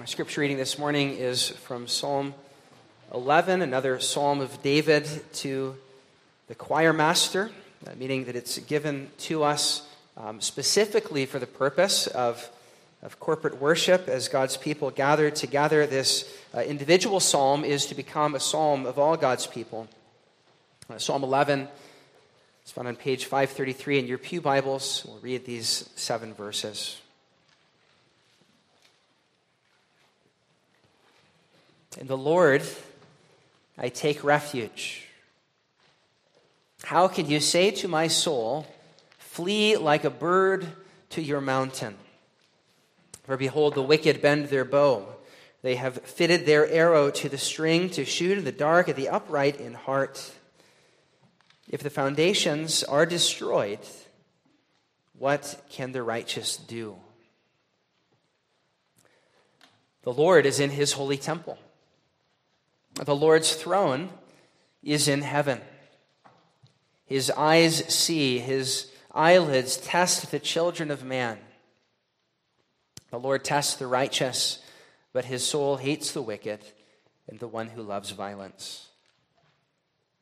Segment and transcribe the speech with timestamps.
[0.00, 2.34] Our scripture reading this morning is from Psalm
[3.12, 5.76] 11, another psalm of David to
[6.48, 7.52] the choir master,
[7.86, 9.86] uh, meaning that it's given to us
[10.16, 12.50] um, specifically for the purpose of,
[13.04, 15.86] of corporate worship as God's people gather together.
[15.86, 19.86] This uh, individual psalm is to become a psalm of all God's people.
[20.90, 21.68] Uh, psalm 11
[22.66, 25.04] is found on page 533 in your Pew Bibles.
[25.06, 27.00] We'll read these seven verses.
[31.98, 32.62] In the Lord,
[33.78, 35.06] I take refuge.
[36.82, 38.66] How can you say to my soul,
[39.18, 40.66] Flee like a bird
[41.10, 41.96] to your mountain?
[43.24, 45.06] For behold, the wicked bend their bow.
[45.62, 49.08] They have fitted their arrow to the string to shoot in the dark at the
[49.08, 50.32] upright in heart.
[51.68, 53.78] If the foundations are destroyed,
[55.18, 56.96] what can the righteous do?
[60.02, 61.58] The Lord is in his holy temple.
[62.94, 64.10] The Lord's throne
[64.82, 65.60] is in heaven.
[67.06, 71.38] His eyes see, his eyelids test the children of man.
[73.10, 74.60] The Lord tests the righteous,
[75.12, 76.60] but his soul hates the wicked
[77.28, 78.88] and the one who loves violence.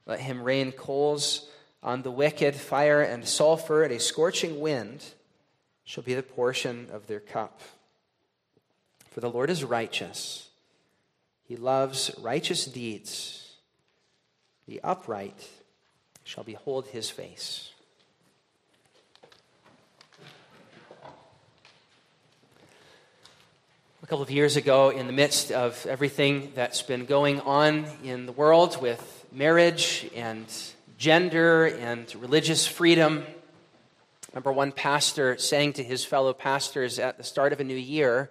[0.07, 1.49] Let him rain coals
[1.83, 5.05] on the wicked, fire and sulfur, and a scorching wind
[5.85, 7.61] shall be the portion of their cup.
[9.11, 10.49] For the Lord is righteous
[11.53, 13.57] he loves righteous deeds.
[14.67, 15.51] The upright
[16.25, 17.73] shall behold his face.
[24.03, 28.25] A couple of years ago, in the midst of everything that's been going on in
[28.25, 30.47] the world with marriage and
[30.97, 33.27] gender and religious freedom,
[34.33, 38.31] remember one pastor saying to his fellow pastors at the start of a new year,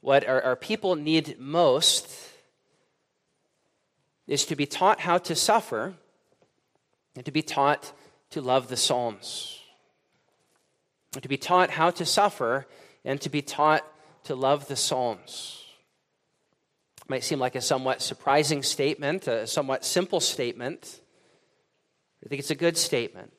[0.00, 2.31] What our, our people need most
[4.32, 5.92] is to be taught how to suffer
[7.14, 7.92] and to be taught
[8.30, 9.60] to love the Psalms.
[11.20, 12.66] To be taught how to suffer
[13.04, 13.84] and to be taught
[14.24, 15.62] to love the Psalms.
[17.02, 21.00] It might seem like a somewhat surprising statement, a somewhat simple statement.
[22.24, 23.34] I think it's a good statement.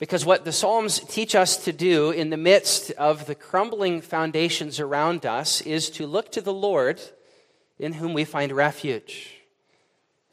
[0.00, 4.80] Because what the Psalms teach us to do in the midst of the crumbling foundations
[4.80, 7.00] around us is to look to the Lord
[7.78, 9.42] in whom we find refuge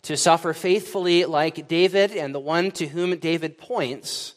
[0.03, 4.33] to suffer faithfully like David and the one to whom David points,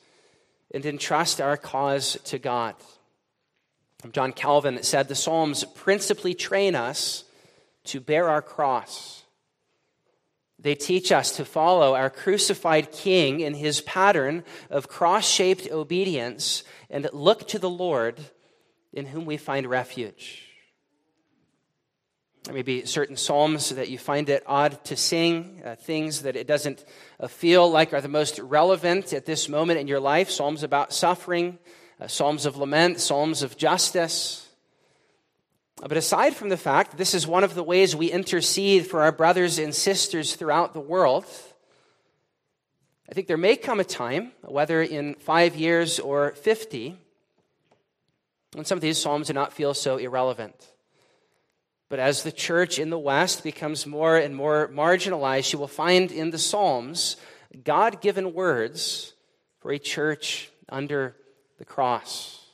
[0.73, 2.75] and entrust our cause to God.
[4.13, 7.25] John Calvin said the Psalms principally train us
[7.85, 9.23] to bear our cross.
[10.59, 16.65] They teach us to follow our crucified King in his pattern of cross shaped obedience
[16.91, 18.19] and look to the Lord
[18.93, 20.44] in whom we find refuge.
[22.45, 26.37] There may be certain psalms that you find it odd to sing, uh, things that
[26.37, 26.85] it doesn't
[27.19, 30.29] uh, feel like are the most relevant at this moment in your life.
[30.29, 31.59] Psalms about suffering,
[31.99, 34.47] uh, psalms of lament, psalms of justice.
[35.81, 39.13] But aside from the fact this is one of the ways we intercede for our
[39.13, 41.25] brothers and sisters throughout the world,
[43.09, 46.99] I think there may come a time, whether in five years or 50,
[48.53, 50.74] when some of these psalms do not feel so irrelevant.
[51.95, 56.11] But as the church in the West becomes more and more marginalized, you will find
[56.11, 57.17] in the Psalms
[57.63, 59.13] God given words
[59.61, 61.15] for a church under
[61.57, 62.45] the cross.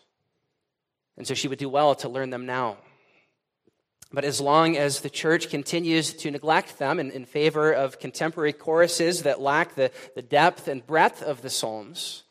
[1.16, 2.76] And so she would do well to learn them now.
[4.12, 8.52] But as long as the church continues to neglect them in, in favor of contemporary
[8.52, 12.24] choruses that lack the, the depth and breadth of the Psalms,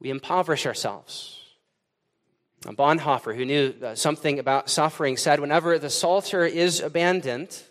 [0.00, 1.41] we impoverish ourselves.
[2.64, 7.62] Bonhoeffer, who knew uh, something about suffering, said whenever the Psalter is abandoned,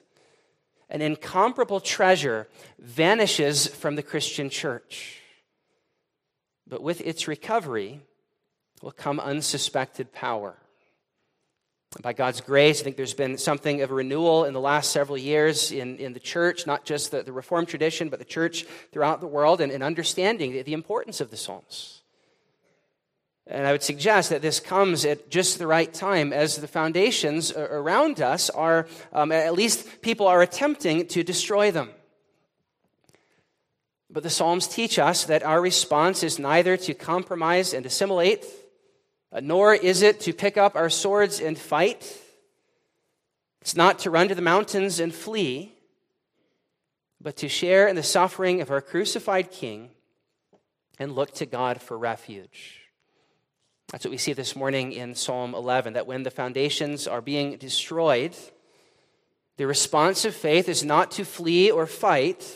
[0.89, 2.47] an incomparable treasure
[2.77, 5.19] vanishes from the Christian church.
[6.67, 8.01] But with its recovery
[8.81, 10.55] will come unsuspected power.
[12.01, 15.17] By God's grace, I think there's been something of a renewal in the last several
[15.17, 19.19] years in, in the church, not just the, the Reformed tradition, but the church throughout
[19.19, 22.00] the world, and, and understanding the, the importance of the Psalms.
[23.51, 27.51] And I would suggest that this comes at just the right time as the foundations
[27.51, 31.89] around us are, um, at least people are attempting to destroy them.
[34.09, 38.45] But the Psalms teach us that our response is neither to compromise and assimilate,
[39.33, 42.17] uh, nor is it to pick up our swords and fight.
[43.59, 45.73] It's not to run to the mountains and flee,
[47.19, 49.89] but to share in the suffering of our crucified King
[50.97, 52.80] and look to God for refuge.
[53.91, 57.57] That's what we see this morning in Psalm 11 that when the foundations are being
[57.57, 58.33] destroyed,
[59.57, 62.55] the response of faith is not to flee or fight,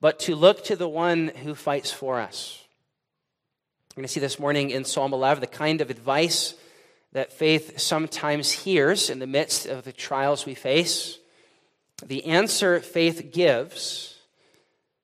[0.00, 2.64] but to look to the one who fights for us.
[3.92, 6.54] We're going to see this morning in Psalm 11 the kind of advice
[7.12, 11.18] that faith sometimes hears in the midst of the trials we face,
[12.04, 14.15] the answer faith gives,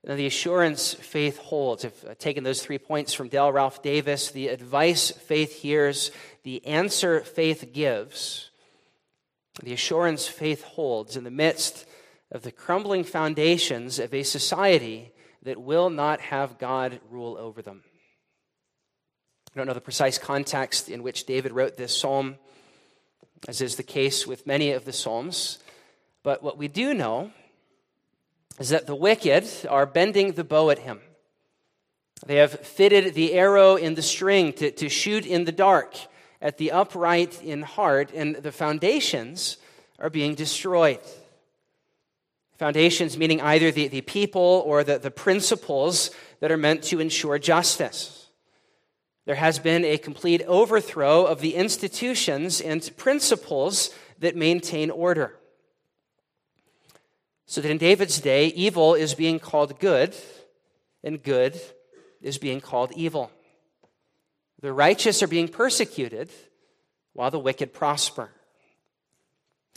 [0.05, 1.85] and the assurance faith holds.
[1.85, 6.11] I've uh, taken those three points from Dale Ralph Davis the advice faith hears,
[6.43, 8.51] the answer faith gives,
[9.63, 11.87] the assurance faith holds in the midst
[12.31, 15.13] of the crumbling foundations of a society
[15.43, 17.83] that will not have God rule over them.
[19.55, 22.37] I don't know the precise context in which David wrote this psalm,
[23.47, 25.59] as is the case with many of the psalms.
[26.23, 27.33] But what we do know
[28.59, 31.01] is that the wicked are bending the bow at him.
[32.27, 35.97] They have fitted the arrow in the string to, to shoot in the dark
[36.41, 39.57] at the upright in heart, and the foundations
[39.99, 41.01] are being destroyed.
[42.59, 46.11] Foundations meaning either the, the people or the, the principles
[46.41, 48.29] that are meant to ensure justice.
[49.25, 55.37] There has been a complete overthrow of the institutions and principles that maintain order.
[57.53, 60.17] So that in David's day, evil is being called good,
[61.05, 61.61] and good
[62.23, 63.31] is being called evil.
[64.63, 66.31] The righteous are being persecuted,
[67.13, 68.31] while the wicked prosper.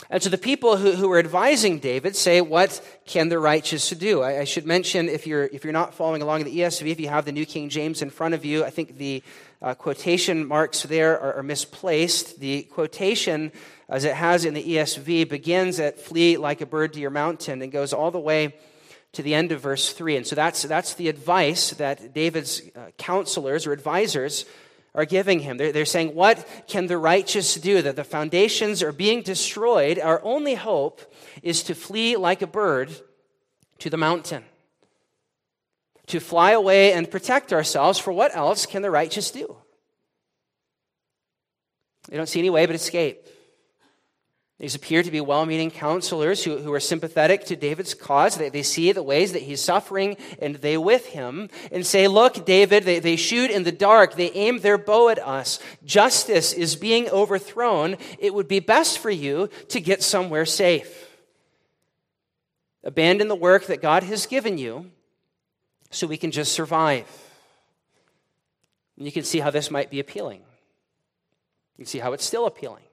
[0.09, 4.21] And so the people who, who are advising David say, What can the righteous do?
[4.21, 6.99] I, I, should mention, if you're, if you're not following along in the ESV, if
[7.01, 9.21] you have the New King James in front of you, I think the
[9.65, 12.39] uh, quotation marks there are, are, misplaced.
[12.39, 13.51] The quotation,
[13.89, 17.63] as it has in the ESV, begins at Flee like a bird to your mountain
[17.63, 18.55] and goes all the way
[19.13, 20.17] to the end of verse 3.
[20.17, 24.45] And so that's, that's the advice that David's uh, counselors or advisors
[24.93, 25.57] are giving him.
[25.57, 27.81] They're, they're saying, What can the righteous do?
[27.81, 29.97] That the foundations are being destroyed.
[29.97, 31.01] Our only hope
[31.41, 32.95] is to flee like a bird
[33.79, 34.43] to the mountain,
[36.07, 37.99] to fly away and protect ourselves.
[37.99, 39.57] For what else can the righteous do?
[42.09, 43.25] They don't see any way but escape.
[44.57, 48.37] These appear to be well meaning counselors who, who are sympathetic to David's cause.
[48.37, 52.45] They, they see the ways that he's suffering and they with him and say, Look,
[52.45, 54.15] David, they, they shoot in the dark.
[54.15, 55.59] They aim their bow at us.
[55.83, 57.97] Justice is being overthrown.
[58.17, 61.09] It would be best for you to get somewhere safe.
[62.81, 64.89] Abandon the work that God has given you
[65.95, 67.05] so we can just survive.
[68.97, 70.39] And you can see how this might be appealing.
[71.77, 72.83] You can see how it's still appealing.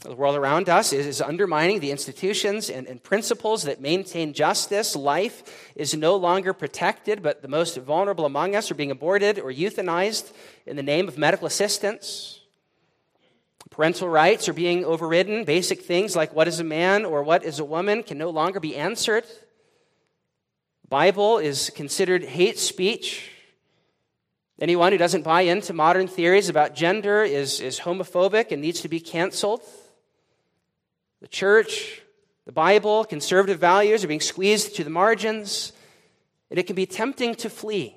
[0.00, 4.96] The world around us is undermining the institutions and, and, principles that maintain justice.
[4.96, 9.52] Life is no longer protected, but the most vulnerable among us are being aborted or
[9.52, 10.32] euthanized
[10.66, 12.40] in the name of medical assistance.
[13.70, 15.44] Parental rights are being overridden.
[15.44, 18.58] Basic things like what is a man or what is a woman can no longer
[18.58, 19.24] be answered.
[20.92, 23.30] Bible is considered hate speech.
[24.60, 28.90] Anyone who doesn't buy into modern theories about gender is, is homophobic and needs to
[28.90, 29.62] be canceled.
[31.22, 32.02] The church,
[32.44, 35.72] the Bible, conservative values are being squeezed to the margins,
[36.50, 37.96] and it can be tempting to flee,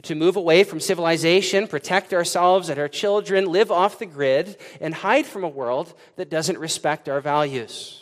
[0.00, 4.94] to move away from civilization, protect ourselves and our children, live off the grid, and
[4.94, 8.01] hide from a world that doesn't respect our values.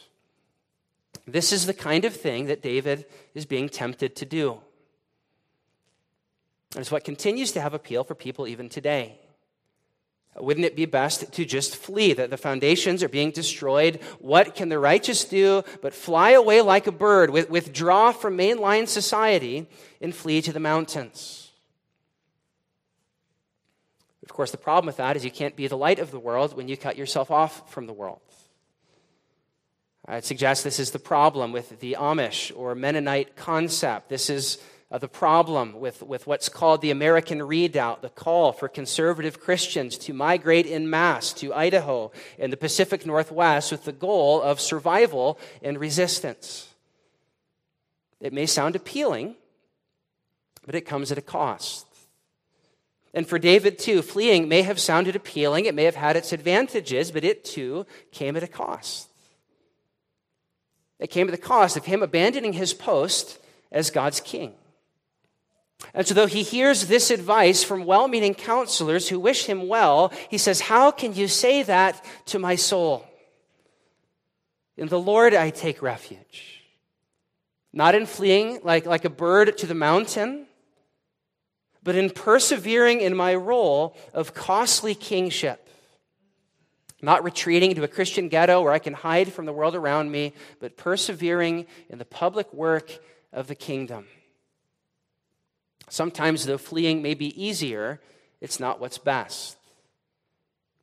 [1.33, 4.61] This is the kind of thing that David is being tempted to do.
[6.75, 9.19] And it's what continues to have appeal for people even today.
[10.37, 12.13] Wouldn't it be best to just flee?
[12.13, 14.01] That the foundations are being destroyed.
[14.21, 19.67] What can the righteous do but fly away like a bird, withdraw from mainline society,
[20.01, 21.51] and flee to the mountains?
[24.23, 26.57] Of course, the problem with that is you can't be the light of the world
[26.57, 28.21] when you cut yourself off from the world.
[30.11, 34.09] I'd suggest this is the problem with the Amish or Mennonite concept.
[34.09, 34.59] This is
[34.91, 39.97] uh, the problem with, with what's called the American Redoubt, the call for conservative Christians
[39.99, 45.39] to migrate in mass to Idaho and the Pacific Northwest with the goal of survival
[45.63, 46.75] and resistance.
[48.21, 49.37] It may sound appealing,
[50.67, 51.87] but it comes at a cost.
[53.15, 57.13] And for David, too, fleeing may have sounded appealing, it may have had its advantages,
[57.13, 59.10] but it too came at a cost.
[61.01, 63.39] It came at the cost of him abandoning his post
[63.73, 64.55] as God's king.
[65.95, 70.13] And so, though he hears this advice from well meaning counselors who wish him well,
[70.29, 73.07] he says, How can you say that to my soul?
[74.77, 76.63] In the Lord I take refuge.
[77.73, 80.47] Not in fleeing like, like a bird to the mountain,
[81.83, 85.67] but in persevering in my role of costly kingship.
[87.03, 90.35] Not retreating into a Christian ghetto where I can hide from the world around me,
[90.61, 92.99] but persevering in the public work
[93.33, 94.07] of the kingdom.
[95.89, 98.01] Sometimes, though fleeing may be easier,
[98.41, 99.57] it's not what's best.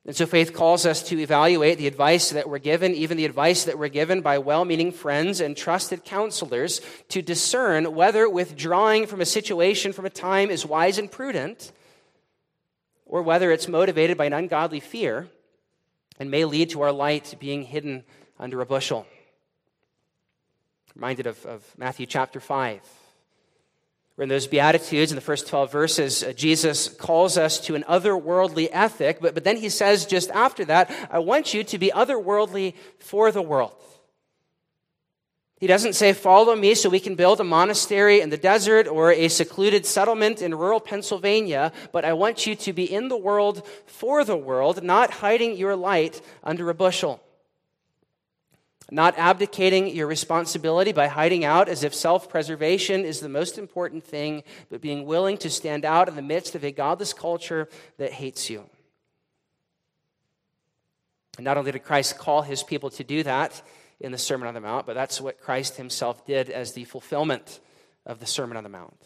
[0.06, 3.64] And so faith calls us to evaluate the advice that we're given, even the advice
[3.64, 9.20] that we're given by well meaning friends and trusted counselors, to discern whether withdrawing from
[9.20, 11.72] a situation, from a time, is wise and prudent,
[13.04, 15.28] or whether it's motivated by an ungodly fear
[16.18, 18.04] and may lead to our light being hidden
[18.38, 19.06] under a bushel.
[20.94, 22.80] Reminded of, of Matthew chapter 5
[24.18, 27.84] where in those Beatitudes, in the first 12 verses, uh, Jesus calls us to an
[27.88, 31.92] otherworldly ethic, but, but then he says just after that, I want you to be
[31.94, 33.76] otherworldly for the world.
[35.58, 39.12] He doesn't say, Follow me so we can build a monastery in the desert or
[39.12, 43.66] a secluded settlement in rural Pennsylvania, but I want you to be in the world
[43.86, 47.20] for the world, not hiding your light under a bushel
[48.90, 54.04] not abdicating your responsibility by hiding out as if self preservation is the most important
[54.04, 58.12] thing, but being willing to stand out in the midst of a godless culture that
[58.12, 58.64] hates you.
[61.36, 63.62] And not only did Christ call his people to do that
[64.00, 67.60] in the Sermon on the Mount, but that's what Christ himself did as the fulfillment
[68.06, 68.96] of the Sermon on the Mount.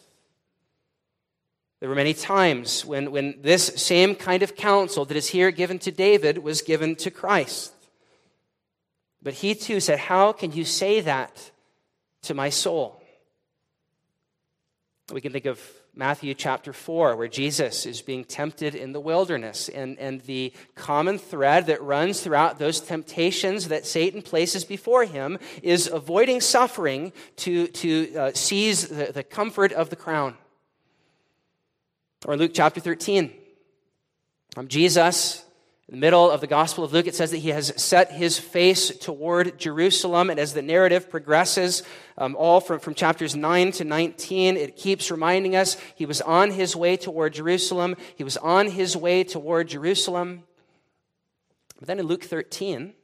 [1.80, 5.80] There were many times when, when this same kind of counsel that is here given
[5.80, 7.72] to David was given to Christ.
[9.20, 11.50] But he too said, How can you say that
[12.22, 13.02] to my soul?
[15.12, 15.60] We can think of
[15.94, 19.68] Matthew chapter 4, where Jesus is being tempted in the wilderness.
[19.68, 25.38] And, and the common thread that runs throughout those temptations that Satan places before him
[25.62, 30.36] is avoiding suffering to, to uh, seize the, the comfort of the crown.
[32.24, 33.30] Or Luke chapter 13,
[34.56, 35.44] um, Jesus
[35.92, 38.96] the middle of the Gospel of Luke, it says that he has set his face
[38.96, 40.30] toward Jerusalem.
[40.30, 41.82] And as the narrative progresses,
[42.16, 46.52] um, all from, from chapters 9 to 19, it keeps reminding us he was on
[46.52, 47.94] his way toward Jerusalem.
[48.16, 50.44] He was on his way toward Jerusalem.
[51.78, 52.94] But then in Luke 13,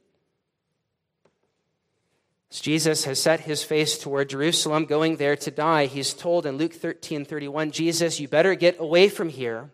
[2.51, 6.57] as Jesus has set his face toward Jerusalem, going there to die, he's told in
[6.57, 9.69] Luke 13 31, Jesus, you better get away from here,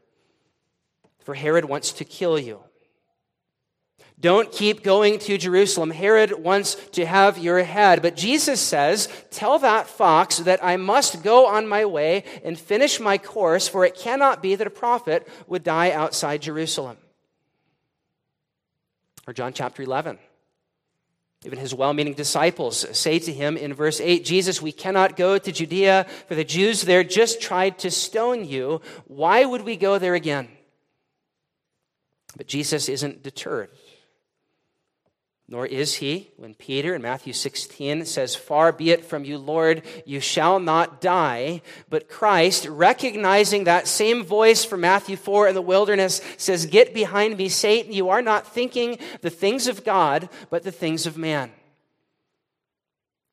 [1.19, 2.59] for Herod wants to kill you.
[4.19, 5.91] Don't keep going to Jerusalem.
[5.91, 8.01] Herod wants to have your head.
[8.01, 12.99] But Jesus says, Tell that fox that I must go on my way and finish
[12.99, 16.97] my course, for it cannot be that a prophet would die outside Jerusalem.
[19.27, 20.17] Or John chapter 11.
[21.43, 25.37] Even his well meaning disciples say to him in verse 8 Jesus, we cannot go
[25.37, 28.81] to Judea, for the Jews there just tried to stone you.
[29.05, 30.47] Why would we go there again?
[32.37, 33.69] But Jesus isn't deterred.
[35.47, 39.83] Nor is he, when Peter in Matthew 16 says, Far be it from you, Lord,
[40.03, 41.61] you shall not die.
[41.87, 47.37] But Christ, recognizing that same voice from Matthew 4 in the wilderness, says, Get behind
[47.37, 47.93] me, Satan.
[47.93, 51.51] You are not thinking the things of God, but the things of man.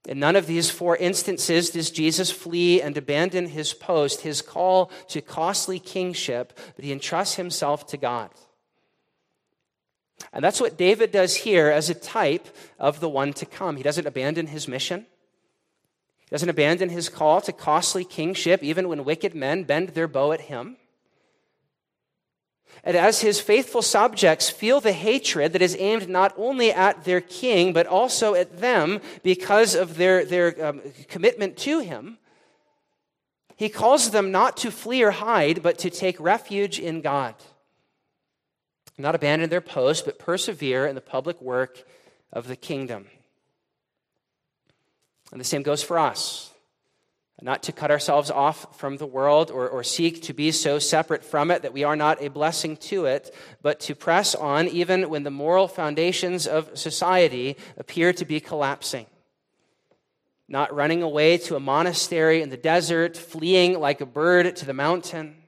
[0.06, 4.90] In none of these four instances does Jesus flee and abandon his post, his call
[5.08, 8.30] to costly kingship, but he entrusts himself to God.
[10.32, 12.48] And that's what David does here as a type
[12.78, 13.76] of the one to come.
[13.76, 15.06] He doesn't abandon his mission.
[16.20, 20.32] He doesn't abandon his call to costly kingship, even when wicked men bend their bow
[20.32, 20.76] at him.
[22.84, 27.20] And as his faithful subjects feel the hatred that is aimed not only at their
[27.20, 32.18] king, but also at them because of their, their um, commitment to him,
[33.56, 37.34] he calls them not to flee or hide, but to take refuge in God
[38.98, 41.84] not abandon their post, but persevere in the public work
[42.32, 43.06] of the kingdom.
[45.30, 46.50] And the same goes for us.
[47.40, 51.24] Not to cut ourselves off from the world or, or seek to be so separate
[51.24, 55.10] from it that we are not a blessing to it, but to press on even
[55.10, 59.06] when the moral foundations of society appear to be collapsing.
[60.48, 64.74] Not running away to a monastery in the desert, fleeing like a bird to the
[64.74, 65.41] mountain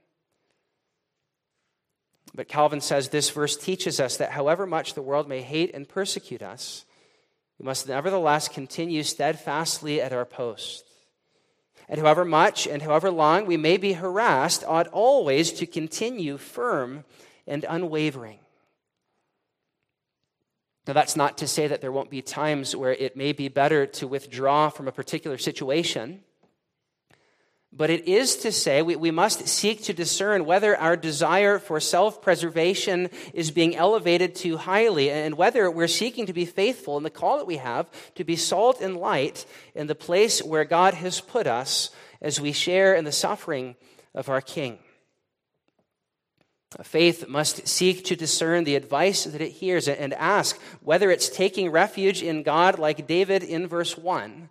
[2.34, 5.88] but Calvin says this verse teaches us that however much the world may hate and
[5.88, 6.84] persecute us,
[7.58, 10.84] we must nevertheless continue steadfastly at our post.
[11.88, 17.04] And however much and however long we may be harassed, ought always to continue firm
[17.46, 18.38] and unwavering.
[20.86, 23.86] Now, that's not to say that there won't be times where it may be better
[23.86, 26.22] to withdraw from a particular situation.
[27.76, 31.80] But it is to say we, we must seek to discern whether our desire for
[31.80, 37.02] self preservation is being elevated too highly and whether we're seeking to be faithful in
[37.02, 40.94] the call that we have to be salt and light in the place where God
[40.94, 41.90] has put us
[42.22, 43.74] as we share in the suffering
[44.14, 44.78] of our King.
[46.82, 51.70] Faith must seek to discern the advice that it hears and ask whether it's taking
[51.70, 54.48] refuge in God, like David in verse 1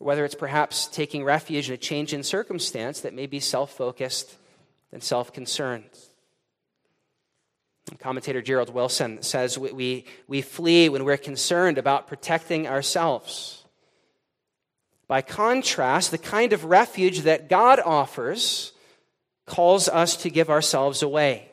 [0.00, 4.36] whether it's perhaps taking refuge in a change in circumstance that may be self focused
[4.92, 5.84] and self concerned.
[7.98, 13.64] Commentator Gerald Wilson says we, we, we flee when we're concerned about protecting ourselves.
[15.06, 18.72] By contrast, the kind of refuge that God offers
[19.44, 21.50] calls us to give ourselves away.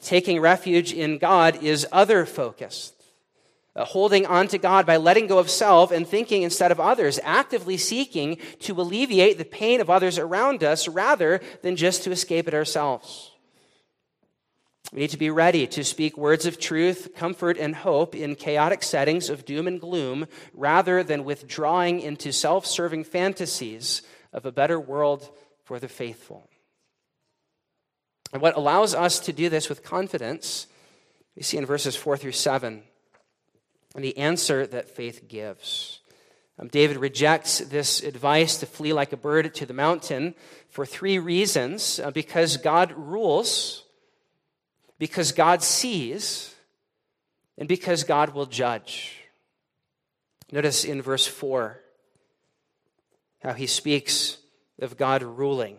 [0.00, 2.93] Taking refuge in God is other focused
[3.76, 7.18] uh, holding on to God by letting go of self and thinking instead of others,
[7.22, 12.46] actively seeking to alleviate the pain of others around us rather than just to escape
[12.46, 13.32] it ourselves.
[14.92, 18.82] We need to be ready to speak words of truth, comfort, and hope in chaotic
[18.84, 24.02] settings of doom and gloom rather than withdrawing into self serving fantasies
[24.32, 25.28] of a better world
[25.64, 26.48] for the faithful.
[28.32, 30.66] And what allows us to do this with confidence,
[31.34, 32.84] we see in verses 4 through 7
[33.94, 36.00] and the answer that faith gives.
[36.58, 40.34] Um, David rejects this advice to flee like a bird to the mountain
[40.68, 43.84] for three reasons uh, because God rules,
[44.98, 46.54] because God sees,
[47.58, 49.20] and because God will judge.
[50.52, 51.80] Notice in verse 4
[53.42, 54.38] how he speaks
[54.80, 55.78] of God ruling.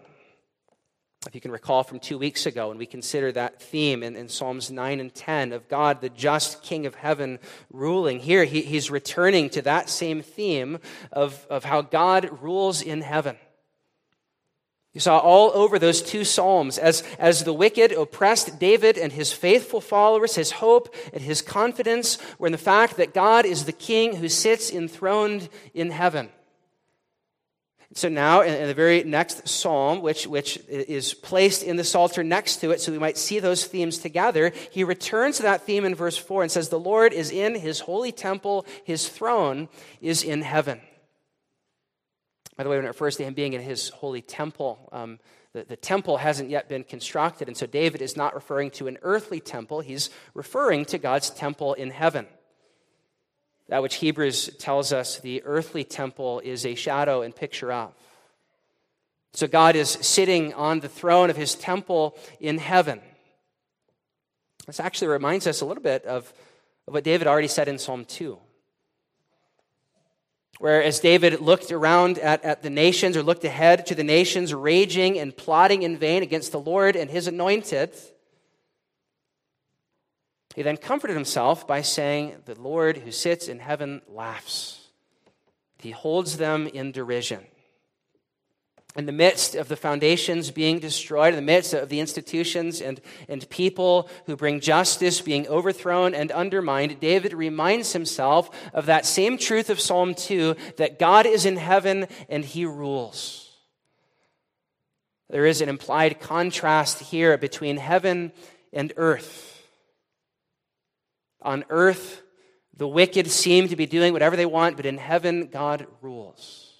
[1.27, 4.29] If you can recall from two weeks ago, and we consider that theme in, in,
[4.29, 7.39] Psalms 9 and 10 of God, the just King of heaven,
[7.72, 10.79] ruling, here he, he's returning to that same theme
[11.12, 13.38] of, of how God rules in heaven.
[14.94, 19.34] You saw all over those two Psalms as, as the wicked oppressed David and his
[19.34, 23.74] faithful followers, his hope and his confidence were in the fact that God is the
[23.74, 26.29] King who sits enthroned in heaven.
[27.96, 32.58] So now, in the very next psalm, which, which is placed in the Psalter next
[32.58, 35.96] to it, so we might see those themes together, he returns to that theme in
[35.96, 39.70] verse 4 and says, The Lord is in his holy temple, his throne
[40.01, 40.81] is in heaven.
[42.58, 45.18] By the way, when it refers to him being in his holy temple, um,
[45.53, 48.98] the, the temple hasn't yet been constructed, and so David is not referring to an
[49.03, 52.27] earthly temple, he's referring to God's temple in heaven.
[53.70, 57.94] That which Hebrews tells us the earthly temple is a shadow and picture of.
[59.34, 63.01] So God is sitting on the throne of his temple in heaven.
[64.66, 66.32] This actually reminds us a little bit of,
[66.88, 68.38] of what David already said in Psalm 2.
[70.60, 74.54] Where, as David looked around at, at the nations or looked ahead to the nations
[74.54, 77.94] raging and plotting in vain against the Lord and his anointed,
[80.55, 84.87] he then comforted himself by saying, The Lord who sits in heaven laughs.
[85.79, 87.46] He holds them in derision.
[88.96, 93.01] In the midst of the foundations being destroyed, in the midst of the institutions and,
[93.27, 99.37] and people who bring justice being overthrown and undermined, David reminds himself of that same
[99.37, 103.51] truth of Psalm 2 that God is in heaven and he rules.
[105.29, 108.31] There is an implied contrast here between heaven
[108.72, 109.54] and earth.
[111.46, 112.24] On earth,
[112.75, 116.74] the wicked seem to be doing whatever they want, but in heaven, God rules.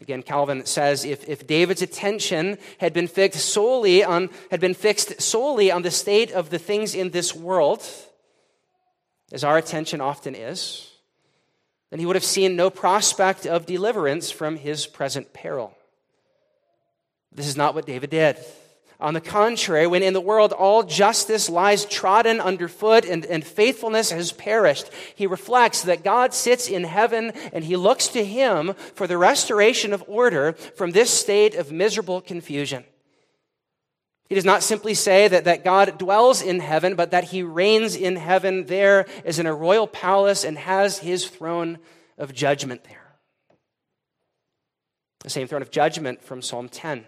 [0.00, 5.20] Again, Calvin says if, if David's attention had been fixed solely on had been fixed
[5.20, 7.84] solely on the state of the things in this world,
[9.32, 10.88] as our attention often is,
[11.90, 15.76] then he would have seen no prospect of deliverance from his present peril.
[17.30, 18.38] This is not what David did.
[19.02, 24.12] On the contrary, when in the world all justice lies trodden underfoot and, and faithfulness
[24.12, 29.08] has perished, he reflects that God sits in heaven and he looks to him for
[29.08, 32.84] the restoration of order from this state of miserable confusion.
[34.28, 37.96] He does not simply say that, that God dwells in heaven, but that he reigns
[37.96, 41.78] in heaven there as in a royal palace and has his throne
[42.16, 43.16] of judgment there.
[45.24, 47.04] The same throne of judgment from Psalm 10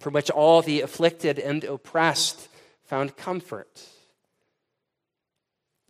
[0.00, 2.48] from which all the afflicted and oppressed
[2.84, 3.86] found comfort.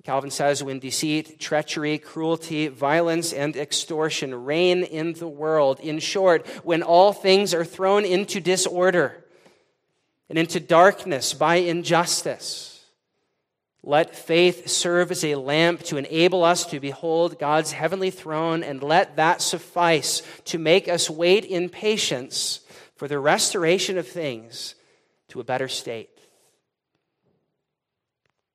[0.02, 6.46] Calvin says when deceit, treachery, cruelty, violence, and extortion reign in the world, in short,
[6.64, 9.24] when all things are thrown into disorder
[10.28, 12.84] and into darkness by injustice,
[13.82, 18.82] Let faith serve as a lamp to enable us to behold God's heavenly throne, and
[18.82, 22.60] let that suffice to make us wait in patience
[23.00, 24.74] for the restoration of things
[25.28, 26.10] to a better state.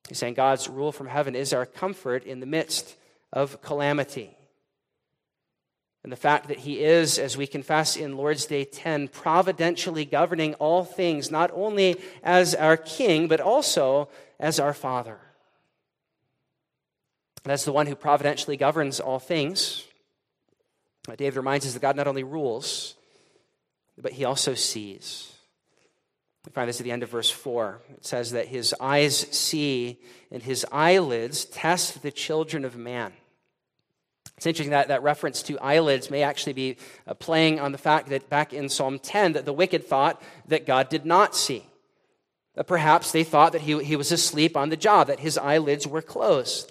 [0.08, 2.94] He's saying God's rule from heaven is our comfort in the midst
[3.32, 4.36] of calamity.
[6.04, 10.54] And the fact that He is, as we confess in Lord's Day 10, providentially governing
[10.54, 15.18] all things, not only as our King, but also as our Father.
[17.42, 19.82] And as the one who providentially governs all things,
[21.16, 22.95] David reminds us that God not only rules,
[24.00, 25.32] but He also sees.
[26.46, 27.82] We find this at the end of verse 4.
[27.90, 29.98] It says that his eyes see
[30.30, 33.12] and his eyelids test the children of man.
[34.36, 38.10] It's interesting that that reference to eyelids may actually be uh, playing on the fact
[38.10, 41.64] that back in Psalm 10 that the wicked thought that God did not see.
[42.54, 45.86] That perhaps they thought that he, he was asleep on the job, that his eyelids
[45.86, 46.70] were closed.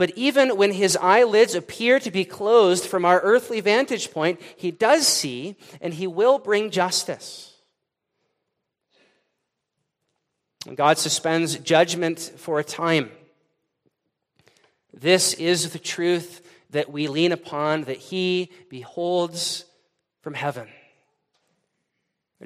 [0.00, 4.70] But even when his eyelids appear to be closed from our earthly vantage point, he
[4.70, 7.52] does see and he will bring justice.
[10.74, 13.10] God suspends judgment for a time.
[14.94, 19.66] This is the truth that we lean upon, that He beholds
[20.22, 20.68] from heaven.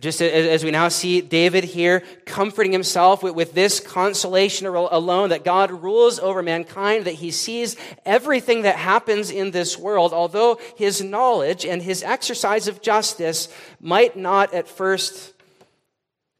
[0.00, 5.70] Just as we now see David here comforting himself with, this consolation alone that God
[5.70, 11.64] rules over mankind, that he sees everything that happens in this world, although his knowledge
[11.64, 13.48] and his exercise of justice
[13.80, 15.32] might not at first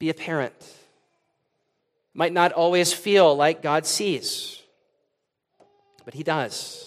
[0.01, 0.53] be apparent
[2.15, 4.63] might not always feel like God sees,
[6.05, 6.81] but He does.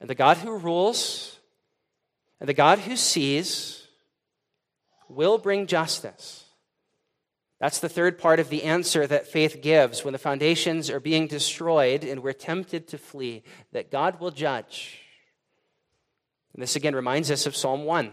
[0.00, 1.38] And the God who rules
[2.40, 3.77] and the God who sees
[5.08, 6.44] will bring justice.
[7.60, 11.26] That's the third part of the answer that faith gives when the foundations are being
[11.26, 13.42] destroyed and we're tempted to flee,
[13.72, 15.00] that God will judge.
[16.54, 18.12] And this again reminds us of Psalm 1.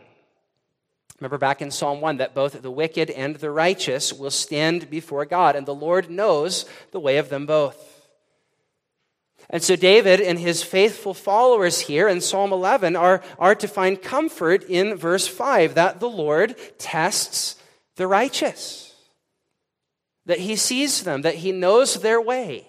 [1.19, 5.25] Remember back in Psalm 1 that both the wicked and the righteous will stand before
[5.25, 7.94] God, and the Lord knows the way of them both.
[9.49, 14.01] And so, David and his faithful followers here in Psalm 11 are, are to find
[14.01, 17.55] comfort in verse 5 that the Lord tests
[17.95, 18.95] the righteous,
[20.25, 22.67] that he sees them, that he knows their way.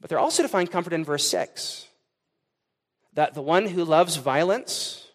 [0.00, 1.88] But they're also to find comfort in verse 6
[3.14, 5.06] that the one who loves violence,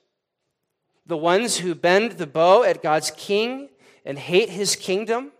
[1.06, 3.70] the ones who bend the bow at God's king
[4.06, 5.32] and hate his kingdom,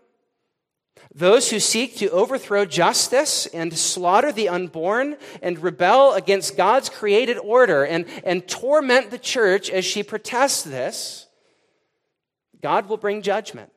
[1.12, 7.36] those who seek to overthrow justice and slaughter the unborn and rebel against God's created
[7.38, 11.26] order and, and torment the church as she protests this,
[12.62, 13.72] God will bring judgment.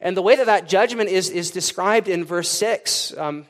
[0.00, 3.46] And the way that that judgment is, is described in verse 6 um,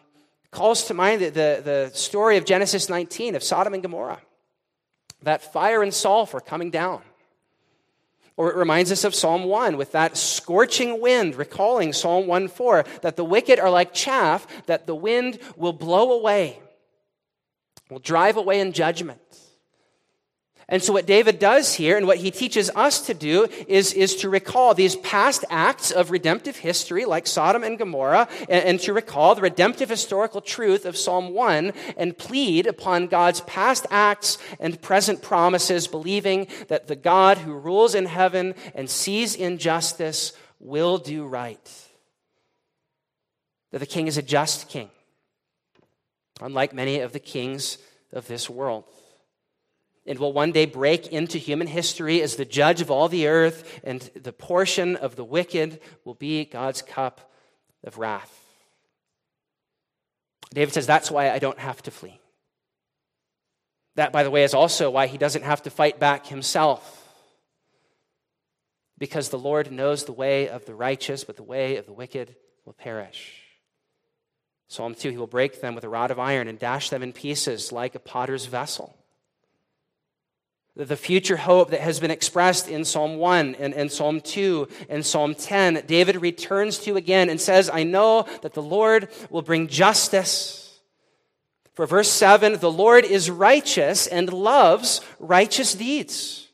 [0.51, 4.21] calls to mind the, the, the story of Genesis 19 of Sodom and Gomorrah
[5.23, 7.01] that fire and sulfur coming down.
[8.37, 12.85] Or it reminds us of Psalm 1 with that scorching wind, recalling Psalm 1 4,
[13.03, 16.59] that the wicked are like chaff that the wind will blow away,
[17.91, 19.21] will drive away in judgment.
[20.73, 24.17] And so, what David does here and what he teaches us to do is, is
[24.17, 28.95] to recall these past acts of redemptive history, like Sodom and Gomorrah, and, and, to
[28.95, 34.81] recall the redemptive historical truth of Psalm 1 and plead upon God's past acts and
[34.81, 41.27] present promises, believing that the God who rules in heaven and sees injustice will do
[41.27, 41.71] right.
[43.73, 44.89] That the king is a just king,
[46.41, 47.77] unlike many of the kings
[48.11, 48.85] of this world
[50.07, 53.81] and will one day break into human history as the judge of all the earth,
[53.85, 57.33] and the portion of the wicked will be God's cup
[57.85, 58.39] of wrath.
[60.53, 62.19] David says, That's why I don't have to flee.
[63.95, 66.99] That, by the way, is also why he doesn't have to fight back himself.
[68.99, 72.35] Because the Lord knows the way of the righteous, but the way of the wicked
[72.65, 73.43] will perish.
[74.69, 77.13] Psalm 2 He will break them with a rod of iron and dash them in
[77.13, 78.97] pieces like a potter's vessel
[80.75, 85.05] the future hope that has been expressed in Psalm 1 and, and, Psalm 2 and
[85.05, 89.67] Psalm 10, David returns to again and says, I know that the Lord will bring
[89.67, 90.81] justice.
[91.75, 96.49] For verse 7, the Lord is righteous and loves righteous deeds.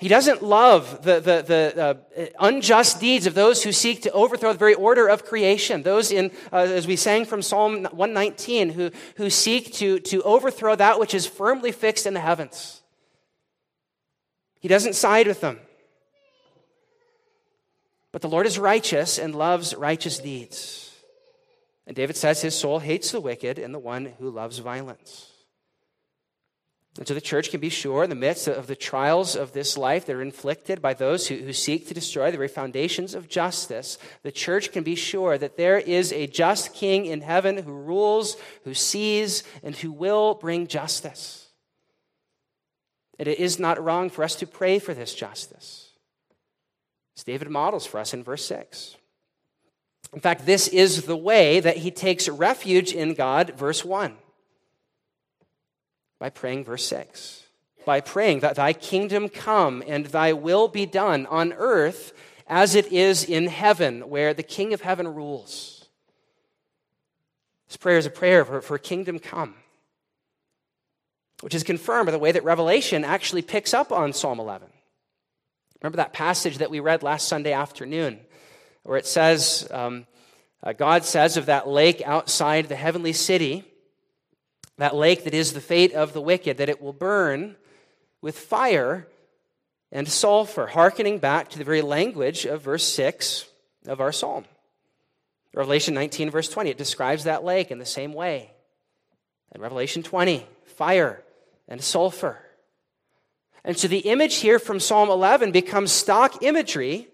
[0.00, 4.54] He doesn't love the, the, the uh, unjust deeds of those who seek to overthrow
[4.54, 5.82] the very order of creation.
[5.82, 10.74] Those in, uh, as we sang from Psalm 119, who, who seek to, to overthrow
[10.74, 12.80] that which is firmly fixed in the heavens.
[14.60, 15.60] He doesn't side with them.
[18.10, 20.98] But the Lord is righteous and loves righteous deeds.
[21.86, 25.29] And David says his soul hates the wicked and the one who loves violence.
[26.98, 29.78] And so the church can be sure in the midst of the trials of this
[29.78, 33.28] life that are inflicted by those who, who seek to destroy the very foundations of
[33.28, 37.72] justice, the church can be sure that there is a just king in heaven who
[37.72, 41.48] rules, who sees, and who will bring justice.
[43.20, 45.90] And it is not wrong for us to pray for this justice.
[47.16, 48.96] As David models for us in verse 6.
[50.12, 54.16] In fact, this is the way that he takes refuge in God, verse 1
[56.20, 57.42] by praying verse 6.
[57.84, 62.12] By praying that thy kingdom come and thy will be done on earth
[62.46, 65.88] as it is in heaven, where the King of heaven rules.
[67.68, 69.54] This prayer is a prayer for, for kingdom come,
[71.40, 74.68] which is confirmed by the way that Revelation actually picks up on Psalm 11.
[75.80, 78.20] Remember that passage that we read last Sunday afternoon,
[78.82, 80.06] where it says, um,
[80.62, 83.64] uh, God says of that lake outside the heavenly city,
[84.80, 87.56] that lake that is the fate of the wicked, that it will burn
[88.22, 89.06] with fire
[89.92, 93.46] and sulfur, hearkening back to the very language of verse 6
[93.86, 94.46] of our psalm.
[95.52, 98.52] Revelation 19, verse 20, it describes that lake in the same way.
[99.52, 101.22] And Revelation 20, fire
[101.68, 102.38] and sulfur.
[103.64, 107.08] And so the image here from Psalm 11 becomes stock imagery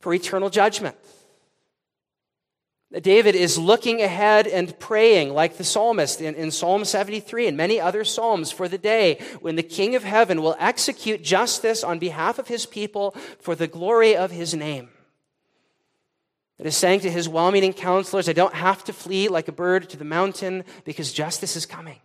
[0.00, 0.96] for eternal judgment.
[3.02, 7.80] David is looking ahead and praying, like the psalmist in, in, Psalm 73 and many
[7.80, 12.38] other psalms, for the day when the King of heaven will execute justice on behalf
[12.38, 14.90] of his people for the glory of his name.
[16.58, 19.52] It is saying to his well meaning counselors, I don't have to flee like a
[19.52, 21.98] bird to the mountain because justice is coming.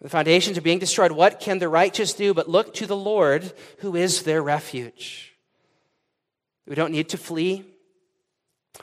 [0.00, 1.12] The foundations are being destroyed.
[1.12, 5.36] What can the righteous do but look to the Lord who is their refuge?
[6.66, 7.69] We don't need to flee.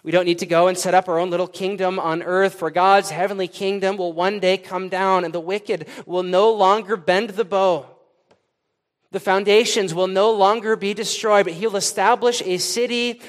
[0.03, 2.71] We don't need to go and set up our own little kingdom on earth, for
[2.71, 7.31] God's heavenly kingdom will one day come down, and the wicked will no longer bend
[7.31, 7.85] the bow.
[9.11, 13.21] The foundations will no longer be destroyed, but He'll establish a city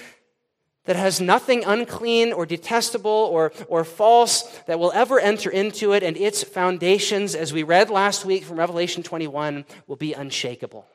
[0.85, 6.03] that has nothing unclean or detestable or, or false that will ever enter into it,
[6.03, 10.87] and its foundations, as we read last week from Revelation 21, will be unshakable.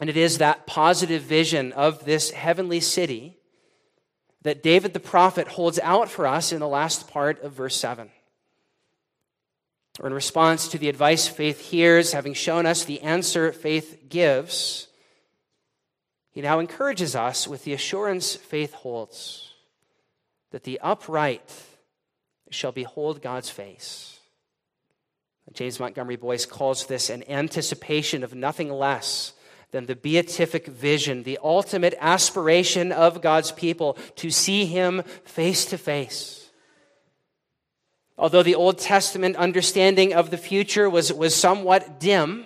[0.00, 3.38] And it is that positive vision of this heavenly city
[4.42, 8.10] that David the prophet holds out for us in the last part of verse 7.
[10.00, 14.88] Or in response to the advice faith hears, having shown us the answer faith gives,
[16.30, 19.52] he now encourages us with the assurance faith holds
[20.50, 21.52] that the upright
[22.50, 24.18] shall behold God's face.
[25.52, 29.34] James Montgomery Boice calls this an anticipation of nothing less
[29.72, 35.78] than the beatific vision, the ultimate aspiration of God's people to see Him face to
[35.78, 36.50] face.
[38.18, 42.44] Although the Old Testament understanding of the future was, was somewhat dim,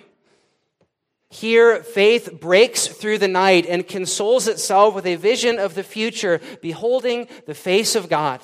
[1.29, 6.39] here faith breaks through the night and consoles itself with a vision of the future,
[6.61, 8.41] beholding the face of God.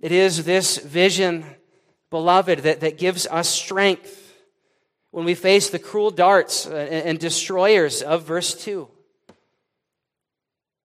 [0.00, 1.44] It is this vision,
[2.10, 4.21] beloved, that, that gives us strength
[5.12, 8.88] when we face the cruel darts and destroyers of verse 2.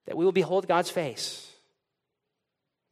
[0.05, 1.49] That we will behold God's face.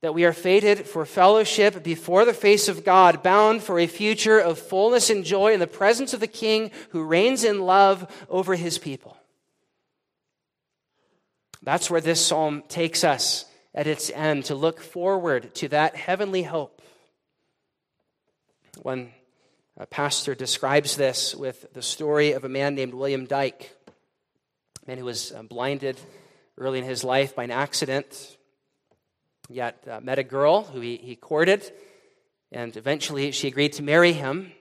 [0.02, 4.40] That we are fated for fellowship before the face of God, bound for a future
[4.40, 8.56] of fullness and joy in the presence of the King who reigns in love over
[8.56, 9.18] his people.
[11.64, 16.44] That's where this psalm takes us at its end to look forward to that heavenly
[16.44, 16.82] hope.
[18.82, 19.12] When
[19.78, 24.98] a pastor describes this with the story of a man named William Dyke, a man
[24.98, 26.00] who was uh, blinded
[26.58, 28.38] early in his life by an accident,
[29.50, 31.70] yet uh, met a girl who he, he courted,
[32.54, 34.54] and eventually she agreed to marry him.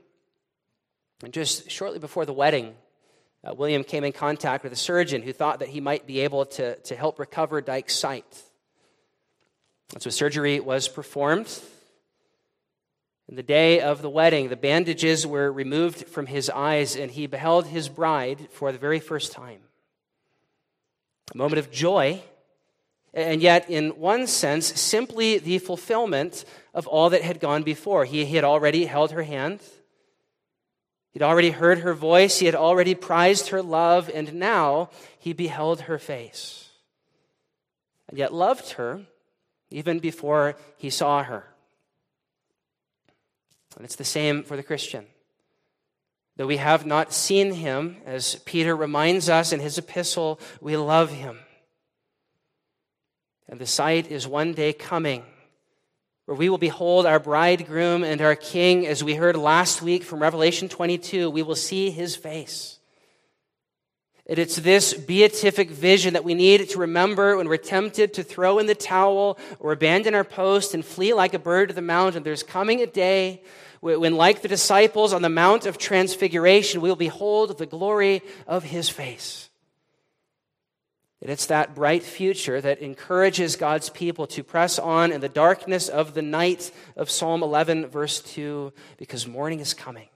[1.22, 2.74] And just shortly before the wedding,
[3.44, 6.44] uh, William came in contact with a surgeon who thought that he might be able
[6.46, 8.42] to, to help recover Dyke's sight.
[9.92, 11.46] And so surgery was performed,
[13.28, 17.26] in the day of the wedding, the bandages were removed from his eyes, and he
[17.26, 19.60] beheld his bride for the very first time.
[21.34, 22.22] A moment of joy,
[23.14, 28.04] and yet, in one sense, simply the fulfillment of all that had gone before.
[28.04, 29.60] He, had already held her hand,
[31.12, 35.82] he'd already heard her voice, he had already prized her love, and now he beheld
[35.82, 36.68] her face.
[38.06, 39.06] And yet, loved her
[39.70, 41.53] even before he saw her.
[43.76, 45.06] And it's the same for the Christian.
[46.36, 51.10] Though we have not seen him, as Peter reminds us in his epistle, we love
[51.10, 51.38] him.
[53.48, 55.24] And the sight is one day coming
[56.26, 60.22] where we will behold our bridegroom and our king, as we heard last week from
[60.22, 61.28] Revelation 22.
[61.30, 62.78] We will see his face.
[64.26, 68.66] It's this beatific vision that we need to remember when we're tempted to throw in
[68.66, 72.22] the towel or abandon our post and flee like a bird to the mountain.
[72.22, 73.42] There's coming a day
[73.80, 78.64] when, like the disciples on the Mount of Transfiguration, we will behold the glory of
[78.64, 79.50] his face.
[81.20, 85.90] And it's that bright future that encourages God's people to press on in the darkness
[85.90, 90.08] of the night of Psalm 11, verse 2, because morning is coming,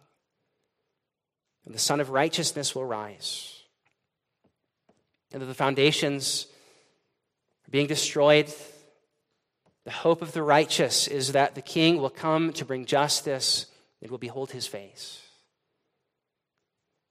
[1.67, 3.58] and the Sun of Righteousness will rise
[5.33, 6.47] and that the foundations
[7.67, 8.53] are being destroyed.
[9.85, 13.67] The hope of the righteous is that the king will come to bring justice
[14.03, 15.23] and will behold his face.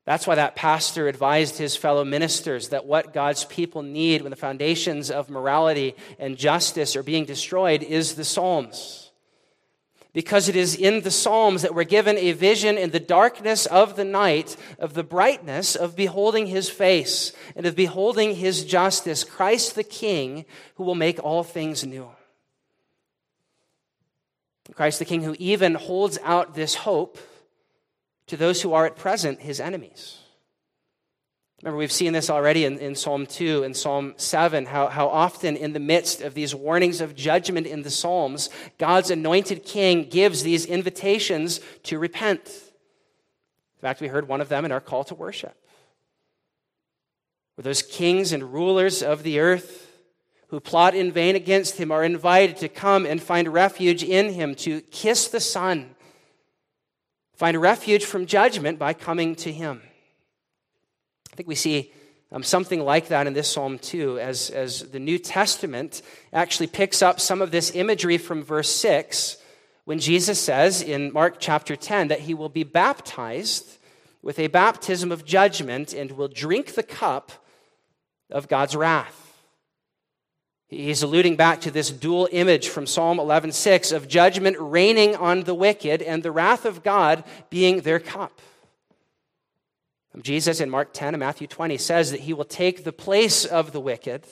[0.06, 4.38] That's why that pastor advised his fellow ministers that what God's people need when the
[4.38, 9.07] foundations of morality and justice are being destroyed is the Psalms
[10.18, 13.96] because it is in the Psalms that we're given a vision in the darkness of
[13.96, 19.76] the night of the brightness of beholding his face and of beholding his justice, Christ
[19.76, 22.10] the King, who will make all things new.
[24.74, 27.20] Christ the King, who even holds out this hope
[28.26, 30.18] to those who are at present his enemies.
[31.62, 35.58] Remember, we've seen this already in, in Psalm 2 and Psalm 7, how, how often
[35.58, 40.44] in the midst of these warnings of judgment in the Psalms, God's anointed king gives
[40.44, 42.46] these invitations to repent.
[42.46, 45.56] In fact, we heard one of them in our call to worship.
[47.56, 49.92] Where those kings and rulers of the earth
[50.50, 54.54] who plot in vain against him are invited to come and find refuge in him,
[54.56, 55.96] to kiss the Son,
[57.34, 59.82] find refuge from judgment by coming to him.
[61.38, 61.92] I think we see
[62.32, 66.02] um, something like that in this psalm too, as, as the New Testament
[66.34, 69.38] actually picks up some of this imagery from verse 6
[69.86, 73.78] when Jesus says in Mark chapter 10 that he will be baptized
[74.24, 77.32] with a baptism of judgment and will drink the cup
[78.32, 79.38] of God's wrath.
[80.70, 85.54] He's alluding back to this dual image from Psalm 11:6 of judgment raining on the
[85.54, 88.42] wicked and the wrath of God being their cup.
[90.22, 93.72] Jesus in Mark 10 and Matthew 20 says that he will take the place of
[93.72, 94.26] the wicked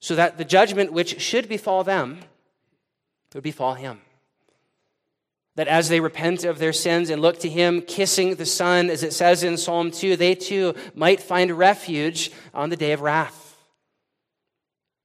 [0.00, 2.20] so that the judgment which should befall them
[3.34, 4.00] would befall him.
[5.56, 9.02] That as they repent of their sins and look to him, kissing the Son, as
[9.02, 13.56] it says in Psalm 2, they too might find refuge on the day of wrath.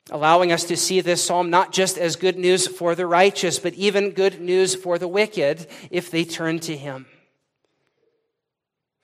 [0.10, 3.74] Allowing us to see this psalm not just as good news for the righteous, but
[3.76, 7.06] even good news for the wicked if they turn to him.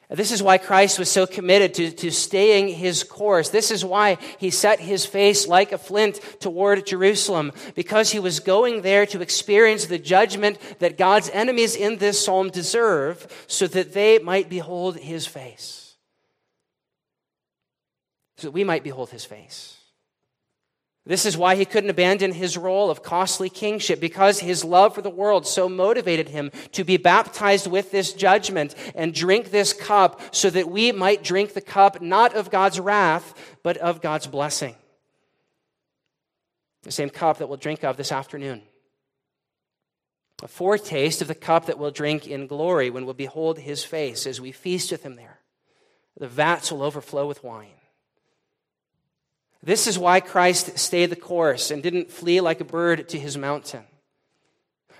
[0.09, 3.49] This is why Christ was so committed to, to staying his course.
[3.49, 8.39] This is why he set his face like a flint toward Jerusalem, because he was
[8.39, 13.93] going there to experience the judgment that God's enemies in this psalm deserve, so that
[13.93, 15.95] they might behold his face.
[18.37, 19.76] So that we might behold his face.
[21.07, 25.01] This is why he couldn't abandon his role of costly kingship, because his love for
[25.01, 30.19] the world so motivated him to be baptized with this judgment and drink this cup
[30.35, 34.75] so that we might drink the cup not of God's wrath, but of God's blessing.
[36.83, 38.63] The same cup that we'll drink of this afternoon.
[40.43, 44.27] A foretaste of the cup that we'll drink in glory when we'll behold his face
[44.27, 45.39] as we feast with him there.
[46.17, 47.69] The vats will overflow with wine.
[49.67, 53.37] This is why Christ stayed the course and didn't flee like a bird to his
[53.37, 53.83] mountain.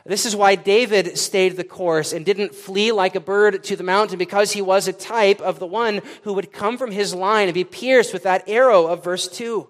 [0.06, 3.86] This is why David stayed the course and didn't flee like a bird to the
[3.86, 7.47] mountain because he was a type of the one who would come from his line
[7.47, 9.69] and be pierced with that arrow of verse 2.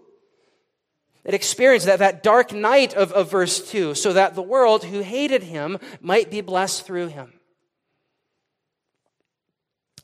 [1.25, 5.01] That experience, that, that dark night of, of verse 2, so that the world who
[5.01, 7.36] hated him might be blessed through him.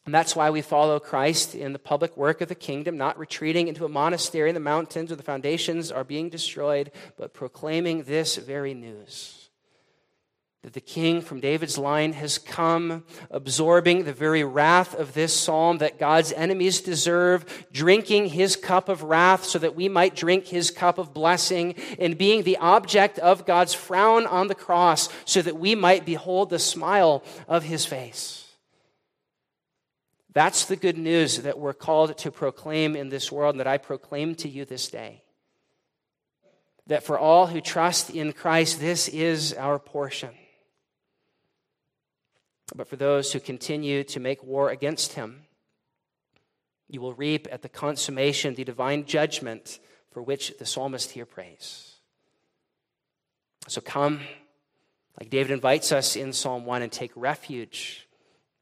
[0.06, 3.70] And that's why we follow Christ in the public work of the kingdom, not retreating
[3.70, 8.36] into a monastery in the mountains where the foundations are being destroyed, but proclaiming this
[8.36, 9.44] very news
[10.64, 15.80] that the king from David's line has come, absorbing the very wrath of this psalm
[15.80, 20.72] that God's enemies deserve, drinking his cup of wrath so that we might drink his
[20.72, 25.60] cup of blessing, and being the object of God's frown on the cross so that
[25.60, 28.43] we might behold the smile of his face.
[30.34, 33.78] That's the good news that we're called to proclaim in this world, and that I
[33.78, 35.22] proclaim to you this day.
[36.88, 40.32] That for all who trust in Christ, this is our portion.
[42.76, 45.44] But for those who continue to make war against him,
[46.90, 49.80] you will reap at the consummation the divine judgment
[50.12, 51.96] for which the psalmist here prays.
[53.68, 54.22] So come,
[55.20, 58.08] like David invites us in Psalm 1, and take refuge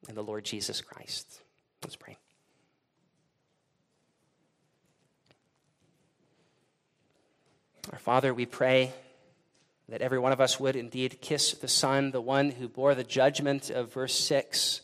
[0.08, 1.41] in the Lord Jesus Christ.
[1.84, 2.18] Let's pray.
[7.92, 8.94] Our Father, we pray
[9.90, 13.04] that every one of us would indeed kiss the Son, the one who bore the
[13.04, 14.82] judgment of verse 6,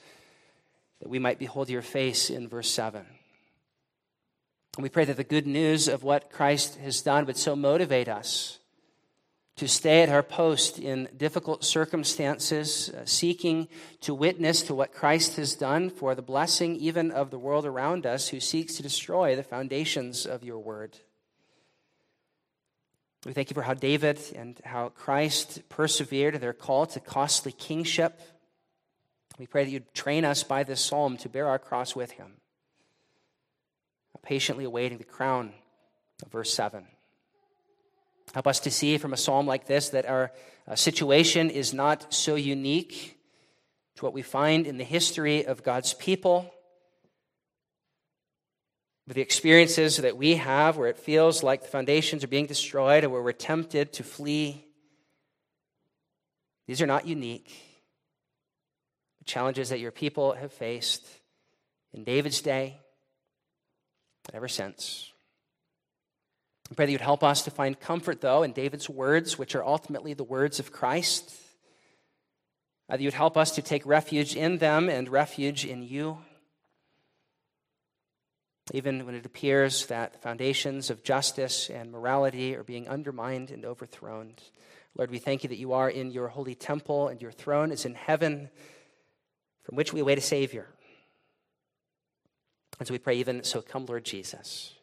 [1.00, 3.06] that we might behold your face in verse 7.
[4.76, 8.10] And we pray that the good news of what Christ has done would so motivate
[8.10, 8.60] us
[9.58, 13.68] to stay at our post in difficult circumstances, uh, seeking
[14.02, 18.06] to witness to what Christ has done for the blessing even of the world around
[18.06, 21.00] us who seeks to destroy the foundations of your word.
[23.26, 27.52] We thank you for how David and how Christ persevered in their call to costly
[27.52, 28.22] kingship.
[29.40, 32.34] We pray that you'd train us by this psalm to bear our cross with him,
[34.22, 35.54] patiently awaiting the crown
[36.24, 36.86] of verse 7.
[38.34, 40.32] Help us to see from a psalm like this that our
[40.68, 43.18] uh, situation is not so unique
[43.96, 46.54] to what we find in the history of God's people.
[49.08, 53.04] But the experiences that we have where it feels like the foundations are being destroyed
[53.04, 54.66] or where we're tempted to flee,
[56.68, 57.54] these are not unique.
[59.20, 61.06] The challenges that your people have faced
[61.94, 62.78] in David's day
[64.28, 65.12] and ever since.
[66.70, 69.64] I pray that you'd help us to find comfort, though, in David's words, which are
[69.64, 71.34] ultimately the words of Christ.
[72.90, 76.18] Uh, that you'd help us to take refuge in them and refuge in you.
[78.74, 83.64] Even when it appears that the foundations of justice and morality are being undermined and
[83.64, 84.34] overthrown.
[84.96, 87.86] Lord, we thank you that you are in your holy temple and your throne is
[87.86, 88.50] in heaven,
[89.64, 90.68] from which we await a Savior.
[92.80, 94.74] And so we pray, even so, come, Lord Jesus.